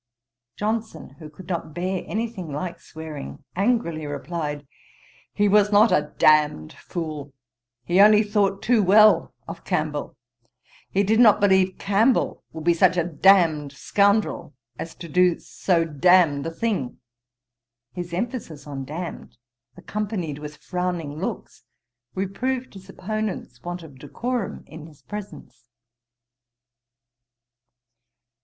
Johnson, 0.57 1.09
who 1.19 1.29
could 1.29 1.47
not 1.47 1.75
bear 1.75 2.01
any 2.07 2.25
thing 2.25 2.51
like 2.51 2.79
swearing, 2.81 3.43
angrily 3.55 4.07
replied, 4.07 4.65
'He 5.31 5.47
was 5.47 5.71
not 5.71 5.91
a 5.91 6.11
damned 6.17 6.73
fool: 6.73 7.33
he 7.85 8.01
only 8.01 8.23
thought 8.23 8.63
too 8.63 8.81
well 8.81 9.35
of 9.47 9.63
Campbell. 9.63 10.17
He 10.89 11.03
did 11.03 11.19
not 11.19 11.39
believe 11.39 11.77
Campbell 11.77 12.43
would 12.51 12.63
be 12.63 12.73
such 12.73 12.97
a 12.97 13.03
damned 13.03 13.73
scoundrel, 13.73 14.55
as 14.79 14.95
to 14.95 15.07
do 15.07 15.37
so 15.37 15.85
damned 15.85 16.47
a 16.47 16.49
thing.' 16.51 16.97
His 17.93 18.11
emphasis 18.11 18.65
on 18.65 18.85
damned, 18.85 19.37
accompanied 19.77 20.39
with 20.39 20.57
frowning 20.57 21.19
looks, 21.19 21.61
reproved 22.15 22.73
his 22.73 22.89
opponent's 22.89 23.61
want 23.61 23.83
of 23.83 23.99
decorum 23.99 24.63
in 24.65 24.87
his 24.87 25.03
presence. 25.03 25.67